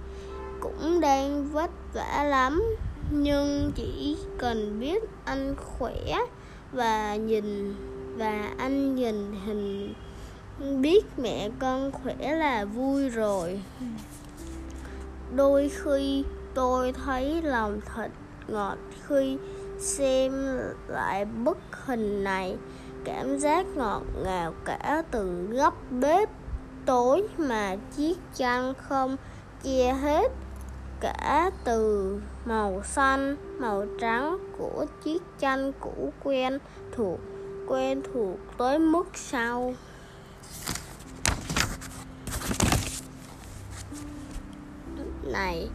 cũng 0.60 1.00
đang 1.00 1.50
vất 1.52 1.72
vả 1.94 2.24
lắm. 2.24 2.64
Nhưng 3.12 3.72
chỉ 3.76 4.18
cần 4.38 4.80
biết 4.80 5.04
anh 5.26 5.56
khỏe 5.56 6.20
và 6.72 7.16
nhìn, 7.16 7.76
và 8.18 8.54
anh 8.58 8.96
nhìn 8.96 9.34
hình, 9.46 9.94
biết 10.82 11.06
mẹ 11.18 11.50
con 11.60 11.92
khỏe 11.92 12.36
là 12.36 12.66
vui 12.66 13.10
rồi. 13.10 13.62
Đôi 15.36 15.70
khi 15.70 16.24
tôi 16.54 16.94
thấy 17.06 17.42
lòng 17.42 17.82
thật 17.86 18.10
ngọt 18.48 18.78
khi 19.08 19.38
xem 19.80 20.34
lại 20.88 21.26
bức 21.26 21.58
hình 21.86 22.24
này. 22.24 22.58
Cảm 23.06 23.40
giác 23.40 23.66
ngọt 23.76 24.02
ngào 24.24 24.54
cả 24.66 25.04
từng 25.12 25.50
góc 25.52 25.84
bếp 25.92 26.30
tối 26.86 27.28
mà 27.38 27.76
chiếc 27.98 28.18
chăn 28.36 28.74
không 28.74 29.18
che 29.64 29.94
hết, 29.94 30.32
cả 31.00 31.52
từ 31.64 32.20
màu 32.46 32.82
xanh, 32.84 33.36
màu 33.60 33.86
trắng 34.02 34.38
của 34.58 34.86
chiếc 35.04 35.22
chăn 35.40 35.72
cũ 35.80 36.14
quen 36.24 36.60
thuộc 36.96 37.20
quen 37.68 38.02
thuộc 38.14 38.38
tới 38.58 38.80
mức 38.80 39.08
sau. 39.14 39.74
Này 45.24 45.70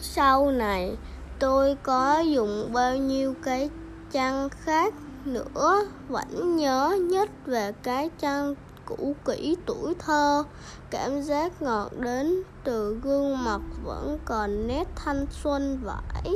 sau 0.00 0.50
này 0.50 0.96
tôi 1.38 1.76
có 1.82 2.18
dùng 2.18 2.72
bao 2.72 2.96
nhiêu 2.96 3.34
cái 3.42 3.70
chăn 4.10 4.48
khác 4.48 4.94
nữa? 5.24 5.80
Vẫn 6.08 6.56
nhớ 6.56 6.98
nhất 7.00 7.30
về 7.46 7.72
cái 7.82 8.10
chăn 8.18 8.54
cũ 8.86 9.16
kỹ 9.24 9.56
tuổi 9.66 9.94
thơ. 9.98 10.44
Cảm 10.90 11.22
giác 11.22 11.62
ngọt 11.62 11.90
đến 12.00 12.42
từ 12.64 12.98
gương 13.02 13.44
mặt 13.44 13.60
vẫn 13.84 14.18
còn 14.24 14.66
nét 14.66 14.84
thanh 14.96 15.26
xuân 15.42 15.78
vải 15.84 16.32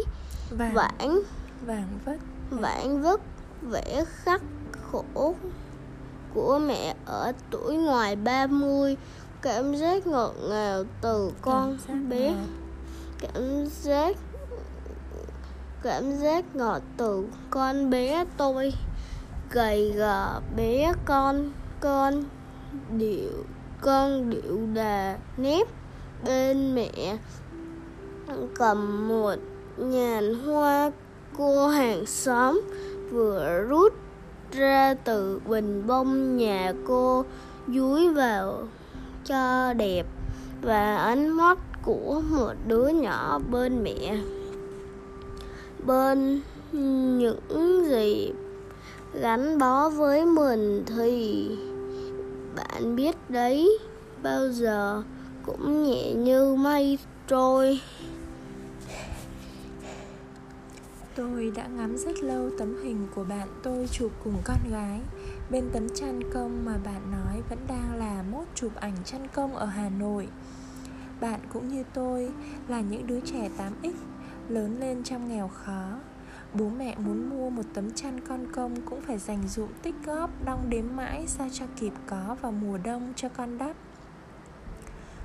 Vàng, 0.50 0.74
vãng 0.74 1.20
vàng 1.66 1.98
vất. 2.04 2.16
vãng 2.50 3.02
vất 3.02 3.20
vẻ 3.62 4.04
khắc 4.06 4.42
khổ 4.92 5.34
của 6.34 6.58
mẹ 6.58 6.94
ở 7.06 7.32
tuổi 7.50 7.76
ngoài 7.76 8.16
30 8.16 8.96
cảm 9.42 9.76
giác 9.76 10.06
ngọt 10.06 10.34
ngào 10.48 10.84
từ 11.00 11.30
con 11.40 11.78
Cảm 11.86 12.08
bé. 12.08 12.30
ngọt. 12.30 12.46
cảm 13.18 13.66
giác 13.66 14.16
cảm 15.82 16.16
giác 16.16 16.56
ngọt 16.56 16.82
từ 16.96 17.26
con 17.50 17.90
bé 17.90 18.24
tôi. 18.36 18.72
Gầy 19.50 19.92
gò 19.92 20.40
bé 20.56 20.92
con 21.04 21.50
con 21.80 22.24
điệu 22.98 23.44
con 23.80 24.30
điệu 24.30 24.60
đà 24.74 25.18
nếp 25.36 25.66
bên 26.24 26.74
mẹ. 26.74 27.18
Cầm 28.54 29.08
một 29.08 29.34
nhàn 29.76 30.34
hoa 30.34 30.90
cô 31.38 31.68
hàng 31.68 32.06
xóm 32.06 32.60
vừa 33.10 33.64
rút 33.68 33.92
ra 34.52 34.94
từ 35.04 35.40
bình 35.48 35.86
bông 35.86 36.36
nhà 36.36 36.72
cô, 36.86 37.24
dúi 37.68 38.12
vào 38.12 38.68
cho 39.24 39.72
đẹp 39.72 40.06
và 40.62 40.96
ánh 40.96 41.28
mắt 41.28 41.58
của 41.82 42.22
một 42.30 42.52
đứa 42.66 42.88
nhỏ 42.88 43.40
bên 43.50 43.82
mẹ. 43.82 44.18
Bên 45.86 46.40
những 47.18 47.84
gì 47.88 48.32
gắn 49.20 49.58
bó 49.58 49.88
với 49.88 50.26
mình 50.26 50.84
thì, 50.86 51.48
bạn 52.56 52.96
biết 52.96 53.16
đấy, 53.28 53.78
bao 54.22 54.48
giờ 54.48 55.02
cũng 55.46 55.84
nhẹ 55.84 56.14
như 56.14 56.54
mây 56.54 56.98
trôi. 57.28 57.80
Tôi 61.14 61.52
đã 61.56 61.66
ngắm 61.66 61.96
rất 61.96 62.22
lâu 62.22 62.50
tấm 62.58 62.82
hình 62.84 63.06
của 63.14 63.24
bạn 63.24 63.48
tôi 63.62 63.88
chụp 63.92 64.12
cùng 64.24 64.34
con 64.44 64.58
gái. 64.70 65.00
Bên 65.50 65.64
tấm 65.72 65.88
chăn 65.88 66.20
công 66.32 66.64
mà 66.64 66.78
bạn 66.84 67.12
nói 67.12 67.42
vẫn 67.50 67.58
đang 67.68 67.96
là 67.98 68.24
mốt 68.32 68.44
chụp 68.54 68.72
ảnh 68.74 68.96
chăn 69.04 69.26
công 69.34 69.56
ở 69.56 69.66
Hà 69.66 69.88
Nội. 69.88 70.28
Bạn 71.20 71.40
cũng 71.52 71.68
như 71.68 71.84
tôi 71.94 72.30
là 72.68 72.80
những 72.80 73.06
đứa 73.06 73.20
trẻ 73.20 73.50
8X 73.58 73.92
Lớn 74.48 74.76
lên 74.80 75.02
trong 75.02 75.28
nghèo 75.28 75.48
khó. 75.48 75.98
Bố 76.58 76.68
mẹ 76.68 76.94
muốn 76.98 77.30
mua 77.30 77.50
một 77.50 77.62
tấm 77.74 77.90
chăn 77.94 78.20
con 78.28 78.52
công 78.52 78.76
cũng 78.82 79.00
phải 79.00 79.18
dành 79.18 79.48
dụm 79.48 79.68
tích 79.82 79.94
góp, 80.06 80.30
Đong 80.44 80.70
đếm 80.70 80.84
mãi 80.94 81.24
sao 81.26 81.48
cho 81.52 81.64
kịp 81.80 81.92
có 82.06 82.36
vào 82.40 82.52
mùa 82.52 82.78
đông 82.78 83.12
cho 83.16 83.28
con 83.28 83.58
đắp 83.58 83.76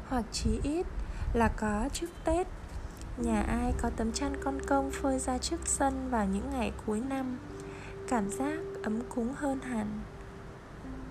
Hoặc 0.08 0.26
chí 0.32 0.60
ít 0.64 0.86
là 1.34 1.48
có 1.48 1.90
trước 1.94 2.08
Tết. 2.26 2.48
Nhà 3.18 3.42
ai 3.42 3.74
có 3.82 3.90
tấm 3.90 4.12
chăn 4.12 4.34
con 4.44 4.60
công 4.68 4.92
phơi 4.92 5.20
ra 5.20 5.38
trước 5.38 5.60
sân 5.66 6.10
vào 6.10 6.26
những 6.26 6.50
ngày 6.52 6.72
cuối 6.86 7.02
năm, 7.10 7.38
Cảm 8.08 8.30
giác 8.30 8.60
ấm 8.84 9.00
cúng 9.10 9.34
hơn 9.36 9.60
hẳn. 9.60 10.00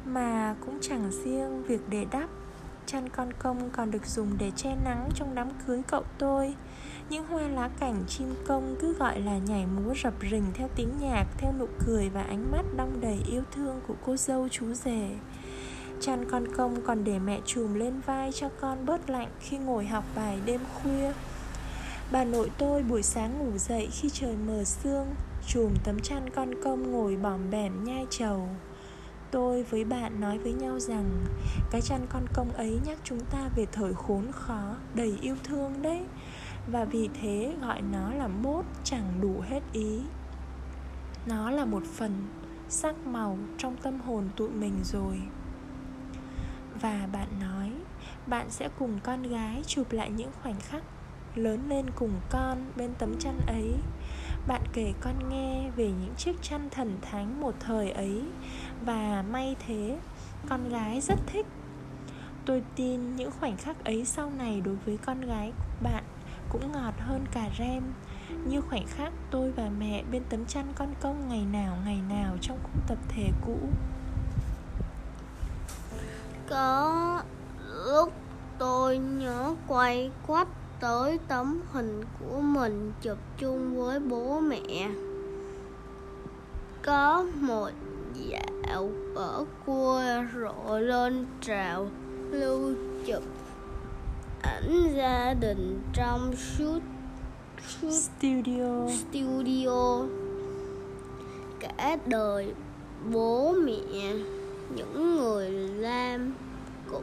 Mà 0.04 0.54
cũng 0.66 0.78
chẳng 0.80 1.10
riêng 1.24 1.62
việc 1.62 1.80
để 1.88 2.06
đắp 2.10 2.30
Chăn 2.92 3.08
con 3.08 3.32
công 3.32 3.70
còn 3.70 3.90
được 3.90 4.06
dùng 4.06 4.38
để 4.38 4.50
che 4.56 4.76
nắng 4.84 5.08
trong 5.14 5.34
đám 5.34 5.48
cưới 5.66 5.82
cậu 5.88 6.04
tôi. 6.18 6.54
Những 7.10 7.26
hoa 7.26 7.42
lá 7.42 7.70
cảnh 7.80 8.04
chim 8.08 8.34
công 8.46 8.76
cứ 8.80 8.94
gọi 8.94 9.20
là 9.20 9.38
nhảy 9.38 9.66
múa 9.66 9.94
rập 10.02 10.14
rình 10.30 10.44
theo 10.54 10.68
tiếng 10.76 10.90
nhạc, 11.00 11.24
Theo 11.38 11.52
nụ 11.58 11.66
cười 11.86 12.08
và 12.08 12.22
ánh 12.22 12.52
mắt 12.52 12.62
đong 12.76 13.00
đầy 13.00 13.18
yêu 13.30 13.42
thương 13.54 13.80
của 13.88 13.94
cô 14.06 14.16
dâu 14.16 14.48
chú 14.48 14.74
rể. 14.74 15.10
Chăn 16.00 16.30
con 16.30 16.54
công 16.56 16.82
còn 16.86 17.04
để 17.04 17.18
mẹ 17.18 17.40
chùm 17.46 17.74
lên 17.74 18.00
vai 18.06 18.32
cho 18.32 18.48
con 18.60 18.86
bớt 18.86 19.10
lạnh 19.10 19.28
khi 19.40 19.58
ngồi 19.58 19.86
học 19.86 20.04
bài 20.16 20.38
đêm 20.44 20.60
khuya. 20.74 21.12
Bà 22.12 22.24
nội 22.24 22.50
tôi 22.58 22.82
buổi 22.82 23.02
sáng 23.02 23.38
ngủ 23.38 23.58
dậy 23.58 23.88
khi 23.92 24.10
trời 24.10 24.36
mờ 24.46 24.64
sương 24.64 25.06
Chùm 25.48 25.74
tấm 25.84 26.00
chăn 26.00 26.30
con 26.30 26.62
công 26.64 26.92
ngồi 26.92 27.16
bỏm 27.16 27.50
bẻm 27.50 27.84
nhai 27.84 28.06
trầu 28.10 28.48
Tôi 29.30 29.62
với 29.62 29.84
bạn 29.84 30.20
nói 30.20 30.38
với 30.38 30.52
nhau 30.52 30.78
rằng, 30.78 31.24
Cái 31.70 31.80
chăn 31.80 32.06
con 32.08 32.26
công 32.34 32.52
ấy 32.52 32.80
nhắc 32.84 32.98
chúng 33.04 33.20
ta 33.20 33.48
về 33.56 33.66
thời 33.72 33.94
khốn 33.94 34.32
khó, 34.32 34.76
Đầy 34.94 35.18
yêu 35.20 35.36
thương 35.44 35.82
đấy, 35.82 36.04
Và 36.66 36.84
vì 36.84 37.08
thế 37.20 37.54
gọi 37.60 37.82
nó 37.82 38.14
là 38.14 38.28
mốt 38.28 38.64
chẳng 38.84 39.20
đủ 39.20 39.40
hết 39.40 39.60
ý. 39.72 40.00
Nó 41.26 41.50
là 41.50 41.64
một 41.64 41.82
phần 41.84 42.26
sắc 42.68 43.06
màu 43.06 43.38
trong 43.58 43.76
tâm 43.76 44.00
hồn 44.00 44.28
tụi 44.36 44.48
mình 44.48 44.74
rồi. 44.84 45.20
Và 46.80 47.08
bạn 47.12 47.28
nói, 47.40 47.72
Bạn 48.26 48.50
sẽ 48.50 48.68
cùng 48.78 48.98
con 49.02 49.22
gái 49.22 49.62
chụp 49.66 49.92
lại 49.92 50.10
những 50.10 50.30
khoảnh 50.42 50.60
khắc 50.60 50.82
lớn 51.34 51.60
lên 51.68 51.86
cùng 51.94 52.12
con 52.30 52.58
bên 52.76 52.90
tấm 52.98 53.18
chăn 53.18 53.40
ấy 53.46 53.74
bạn 54.46 54.62
kể 54.72 54.92
con 55.00 55.28
nghe 55.28 55.70
về 55.76 55.86
những 55.86 56.14
chiếc 56.16 56.42
chăn 56.42 56.70
thần 56.70 56.98
thánh 57.02 57.40
một 57.40 57.54
thời 57.60 57.90
ấy, 57.90 58.22
và 58.84 59.24
may 59.30 59.56
thế, 59.66 59.98
con 60.48 60.68
gái 60.68 61.00
rất 61.00 61.18
thích. 61.26 61.46
Tôi 62.44 62.62
tin 62.76 63.16
những 63.16 63.30
khoảnh 63.40 63.56
khắc 63.56 63.84
ấy 63.84 64.04
sau 64.04 64.30
này 64.30 64.60
đối 64.60 64.76
với 64.76 64.96
con 64.96 65.20
gái 65.20 65.52
bạn 65.82 66.04
cũng 66.48 66.72
ngọt 66.72 66.94
hơn 66.98 67.24
cả 67.32 67.48
rem, 67.58 67.82
như 68.46 68.60
khoảnh 68.60 68.86
khắc 68.86 69.12
tôi 69.30 69.52
và 69.52 69.70
mẹ 69.78 70.04
bên 70.12 70.22
tấm 70.28 70.46
chăn 70.46 70.72
con 70.74 70.94
công 71.00 71.28
ngày 71.28 71.44
nào 71.52 71.76
ngày 71.84 72.00
nào 72.08 72.36
trong 72.40 72.58
khu 72.62 72.80
tập 72.86 72.98
thể 73.08 73.30
cũ. 73.46 73.58
Có 76.48 77.22
lúc 77.86 78.12
tôi 78.58 78.98
nhớ 78.98 79.54
quay 79.66 80.10
quắt 80.26 80.48
tới 80.80 81.18
tấm 81.28 81.60
hình 81.72 82.04
của 82.20 82.40
mình 82.40 82.92
chụp 83.02 83.18
chung 83.38 83.76
với 83.76 84.00
bố 84.00 84.40
mẹ. 84.40 84.90
Có 86.82 87.26
một 87.34 87.70
dạo 88.14 88.90
ở 89.14 89.44
cua 89.66 90.02
rộ 90.34 90.78
lên 90.78 91.26
trào 91.40 91.86
lưu 92.30 92.72
chụp 93.06 93.22
ảnh 94.42 94.94
gia 94.96 95.34
đình 95.34 95.82
trong 95.92 96.32
suốt 96.36 96.80
suốt 97.68 97.90
studio. 97.90 98.88
Studio. 98.88 100.02
Cả 101.60 101.96
đời 102.06 102.54
bố 103.12 103.52
mẹ 103.52 104.12
những 104.76 105.16
người 105.16 105.50
làm 105.50 106.34
cụ 106.90 107.00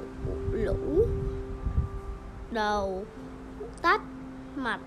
lũ 0.52 1.06
đầu 2.52 3.06
tách 3.82 4.02
mặt 4.56 4.80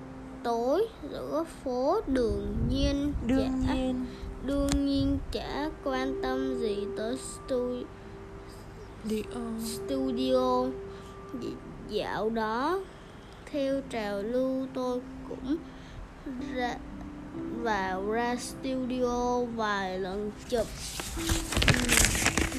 tối 0.42 0.88
giữa 1.10 1.44
phố 1.64 2.00
đương 2.06 2.56
nhiên 2.70 3.12
đương 3.26 3.62
chả, 3.66 3.74
nhiên. 3.74 4.06
Đương 4.46 4.86
nhiên 4.86 5.18
chả 5.32 5.70
quan 5.84 6.20
tâm 6.22 6.58
gì 6.58 6.86
tới 6.96 7.16
stu, 7.18 7.74
Điều 9.04 9.22
studio. 9.64 10.64
Dạo 11.88 12.30
đó 12.30 12.80
theo 13.52 13.80
trào 13.90 14.22
lưu 14.22 14.66
tôi 14.74 15.00
cũng 15.28 15.56
ra 16.54 16.74
vào 17.62 18.10
ra 18.10 18.36
studio 18.36 19.40
vài 19.56 19.98
lần 19.98 20.30
chụp. 20.48 20.66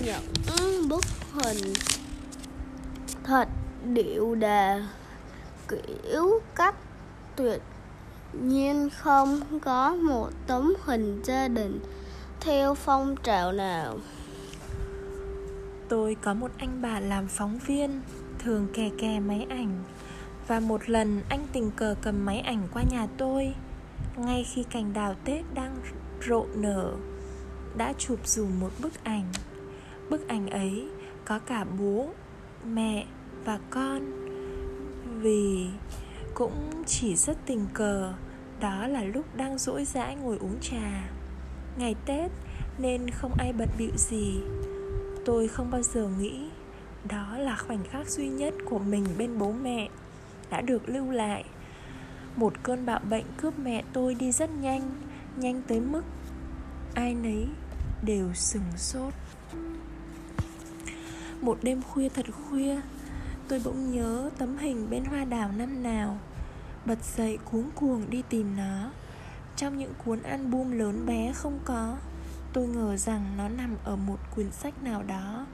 Những 0.06 0.88
bức 0.90 1.04
hình 1.34 1.74
thật 3.24 3.48
điệu 3.86 4.36
đà 4.36 4.88
kiểu 5.72 6.40
cách 6.56 6.76
tuyệt 7.36 7.62
nhiên 8.34 8.90
không 8.98 9.40
có 9.62 9.96
một 9.96 10.30
tấm 10.48 10.74
hình 10.86 11.22
gia 11.24 11.48
đình 11.48 11.80
theo 12.40 12.76
phong 12.76 13.16
trào 13.24 13.52
nào. 13.52 13.98
Tôi 15.90 16.16
có 16.22 16.34
một 16.34 16.52
anh 16.58 16.82
bạn 16.82 17.10
làm 17.10 17.28
phóng 17.28 17.60
viên, 17.66 18.02
thường 18.40 18.68
kè 18.74 18.90
kè 18.98 19.20
máy 19.20 19.48
ảnh. 19.50 19.84
Và 20.48 20.60
một 20.60 20.90
lần 20.90 21.22
anh 21.30 21.48
tình 21.54 21.72
cờ 21.72 21.96
cầm 22.02 22.26
máy 22.26 22.40
ảnh 22.40 22.68
qua 22.74 22.84
nhà 22.92 23.08
tôi, 23.18 23.56
ngay 24.18 24.46
khi 24.54 24.64
cành 24.64 24.94
đào 24.94 25.16
tết 25.26 25.46
đang 25.54 25.76
rộ 26.28 26.46
nở, 26.56 26.94
đã 27.78 27.94
chụp 27.98 28.28
dù 28.28 28.48
một 28.60 28.70
bức 28.82 29.04
ảnh. 29.04 29.26
Bức 30.10 30.28
ảnh 30.28 30.50
ấy 30.50 30.88
có 31.26 31.40
cả 31.40 31.66
bố, 31.80 32.10
mẹ 32.66 33.06
và 33.46 33.60
con 33.70 34.21
vì 35.22 35.68
cũng 36.34 36.84
chỉ 36.86 37.16
rất 37.16 37.38
tình 37.46 37.68
cờ, 37.74 38.14
đó 38.60 38.88
là 38.88 39.04
lúc 39.04 39.36
đang 39.36 39.58
rỗi 39.58 39.86
rãi 39.86 40.16
ngồi 40.16 40.38
uống 40.38 40.60
trà. 40.62 41.10
Ngày 41.78 41.96
tết 42.06 42.32
nên 42.78 43.10
không 43.10 43.32
ai 43.38 43.54
bận 43.54 43.70
bịu 43.78 43.92
gì. 43.98 44.42
Tôi 45.26 45.48
không 45.48 45.72
bao 45.72 45.82
giờ 45.82 46.10
nghĩ 46.20 46.50
đó 47.10 47.38
là 47.38 47.56
khoảnh 47.56 47.84
khắc 47.92 48.10
duy 48.10 48.28
nhất 48.28 48.54
của 48.66 48.80
mình 48.80 49.06
bên 49.18 49.38
bố 49.38 49.52
mẹ 49.52 49.90
đã 50.50 50.62
được 50.62 50.90
lưu 50.90 51.12
lại. 51.12 51.46
Một 52.36 52.54
cơn 52.64 52.86
bạo 52.86 53.00
bệnh 53.10 53.26
cướp 53.38 53.60
mẹ 53.60 53.84
tôi 53.94 54.16
đi 54.16 54.32
rất 54.32 54.50
nhanh 54.62 54.92
nhanh 55.38 55.62
tới 55.68 55.80
mức 55.80 56.02
ai 56.94 57.14
nấy 57.14 57.48
đều 58.06 58.34
sừng 58.34 58.72
sốt. 58.78 59.14
Một 61.42 61.58
đêm 61.62 61.82
khuya 61.82 62.10
thật 62.10 62.26
khuya 62.32 62.82
tôi 63.52 63.62
bỗng 63.66 63.92
nhớ 63.92 64.30
tấm 64.38 64.58
hình 64.58 64.90
bên 64.90 65.06
hoa 65.06 65.26
đào 65.26 65.52
năm 65.52 65.84
nào. 65.84 66.18
Bật 66.86 67.04
dậy 67.18 67.38
cuống 67.52 67.72
cuồng 67.76 68.10
đi 68.10 68.24
tìm 68.30 68.56
nó. 68.58 68.92
Trong 69.56 69.78
những 69.78 69.94
cuốn 70.06 70.24
album 70.24 70.72
lớn 70.72 71.06
bé 71.06 71.34
không 71.34 71.60
có, 71.66 71.98
tôi 72.54 72.68
ngờ 72.68 72.98
rằng 72.98 73.38
nó 73.38 73.50
nằm 73.50 73.76
ở 73.84 73.96
một 73.96 74.18
quyển 74.36 74.52
sách 74.52 74.84
nào 74.84 75.04
đó. 75.04 75.46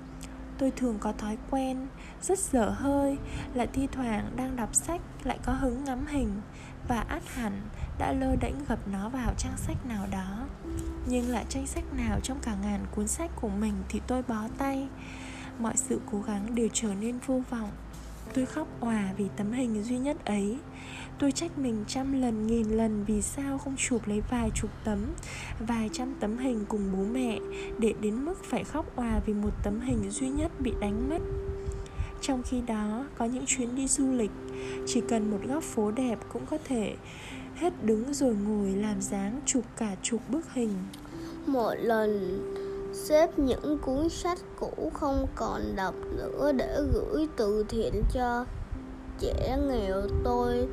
Tôi 0.58 0.72
thường 0.72 0.98
có 1.00 1.12
thói 1.12 1.38
quen, 1.50 1.88
rất 2.22 2.40
dở 2.40 2.70
hơi 2.70 3.18
lại 3.54 3.68
thi 3.74 3.88
thoảng 3.92 4.32
đang 4.36 4.56
đọc 4.56 4.76
sách 4.76 5.02
lại 5.24 5.40
có 5.46 5.54
hứng 5.54 5.84
ngắm 5.84 6.08
hình 6.08 6.42
và 6.88 7.00
át 7.00 7.24
hẳn 7.36 7.62
đã 8.00 8.14
lơ 8.14 8.36
đễnh 8.36 8.56
gập 8.68 8.88
nó 8.88 9.10
vào 9.10 9.34
trang 9.38 9.58
sách 9.58 9.86
nào 9.86 10.08
đó. 10.12 10.48
Nhưng 11.08 11.30
là 11.30 11.44
trang 11.50 11.68
sách 11.68 11.94
nào 11.94 12.20
trong 12.24 12.40
cả 12.42 12.56
ngàn 12.64 12.86
cuốn 12.96 13.08
sách 13.08 13.32
của 13.42 13.50
mình 13.50 13.74
thì 13.90 14.02
tôi 14.08 14.24
bó 14.28 14.48
tay. 14.58 14.88
Mọi 15.60 15.78
sự 15.78 16.02
cố 16.12 16.22
gắng 16.22 16.56
đều 16.56 16.68
trở 16.74 16.94
nên 16.94 17.20
vô 17.26 17.42
vọng 17.50 17.72
tôi 18.34 18.46
khóc 18.46 18.68
òa 18.80 19.14
vì 19.18 19.26
tấm 19.38 19.52
hình 19.52 19.84
duy 19.84 19.98
nhất 19.98 20.26
ấy. 20.26 20.58
Tôi 21.20 21.32
trách 21.32 21.58
mình 21.58 21.84
trăm 21.88 22.22
lần, 22.22 22.48
nghìn 22.48 22.70
lần 22.70 23.04
vì 23.04 23.22
sao 23.22 23.58
không 23.58 23.76
chụp 23.78 24.08
lấy 24.08 24.22
vài 24.32 24.52
chục 24.56 24.72
tấm, 24.84 25.00
vài 25.60 25.90
trăm 25.94 26.14
tấm 26.20 26.38
hình 26.38 26.66
cùng 26.68 26.92
bố 26.94 27.04
mẹ 27.04 27.40
để 27.80 27.94
đến 28.02 28.26
mức 28.26 28.44
phải 28.44 28.64
khóc 28.64 28.96
òa 28.96 29.22
vì 29.26 29.34
một 29.34 29.54
tấm 29.64 29.80
hình 29.80 30.12
duy 30.12 30.30
nhất 30.30 30.52
bị 30.60 30.74
đánh 30.82 31.10
mất. 31.10 31.22
Trong 32.22 32.44
khi 32.44 32.62
đó, 32.68 33.06
có 33.18 33.26
những 33.26 33.46
chuyến 33.46 33.76
đi 33.76 33.88
du 33.88 34.12
lịch, 34.12 34.32
chỉ 34.88 35.02
cần 35.10 35.32
một 35.32 35.40
góc 35.48 35.64
phố 35.64 35.92
đẹp 35.92 36.20
cũng 36.34 36.46
có 36.46 36.58
thể 36.68 36.96
hết 37.56 37.86
đứng 37.86 38.14
rồi 38.14 38.36
ngồi 38.36 38.70
làm 38.70 39.02
dáng 39.02 39.40
chụp 39.46 39.64
cả 39.78 39.96
chục 40.02 40.22
bức 40.30 40.54
hình. 40.54 40.74
Mỗi 41.48 41.78
lần 41.78 42.40
xếp 42.98 43.40
những 43.40 43.78
cuốn 43.78 44.10
sách 44.10 44.38
cũ 44.60 44.92
không 44.94 45.28
còn 45.36 45.76
đọc 45.76 45.96
nữa 46.18 46.52
để 46.52 46.80
gửi 46.94 47.28
từ 47.36 47.66
thiện 47.70 48.04
cho 48.14 48.46
trẻ 49.20 49.58
nghèo. 49.70 50.02
Tôi 50.24 50.68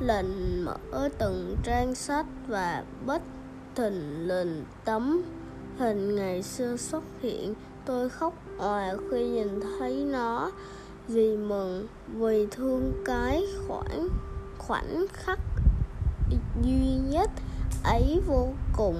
lần 0.00 0.60
mở 0.64 1.08
từng 1.18 1.56
trang 1.62 1.94
sách 1.94 2.26
và 2.48 2.84
bất 3.06 3.22
thình 3.74 4.28
lình 4.28 4.64
tấm 4.84 5.22
hình 5.78 6.16
ngày 6.16 6.42
xưa 6.42 6.76
xuất 6.76 7.02
hiện. 7.20 7.54
Tôi 7.84 8.08
khóc 8.08 8.34
òa 8.58 8.94
khi 9.10 9.28
nhìn 9.28 9.60
thấy 9.78 10.04
nó, 10.12 10.50
vì 11.08 11.36
mừng, 11.36 11.86
vì 12.08 12.46
thương 12.50 12.92
cái 13.04 13.46
khoảnh 13.68 14.08
khoảnh 14.58 15.06
khắc 15.12 15.38
duy 16.62 16.96
nhất 17.10 17.30
ấy 17.84 18.20
vô 18.26 18.48
cùng. 18.76 18.96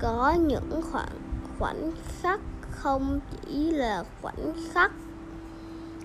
Có 0.00 0.32
những 0.32 0.82
khoảng 0.92 1.19
khoảnh 1.60 1.92
khắc 2.22 2.40
không 2.70 3.20
chỉ 3.46 3.70
là 3.70 4.04
khoảnh 4.22 4.52
khắc. 4.72 4.92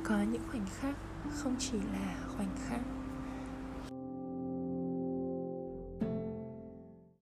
Có 0.04 0.16
những 0.32 0.42
khoảnh 0.52 0.66
khắc 0.80 0.96
không 1.34 1.56
chỉ 1.60 1.78
là 1.94 2.16
khoảnh 2.38 2.50
khắc. 2.70 2.80